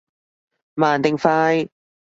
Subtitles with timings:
[0.73, 1.69] 慢定快？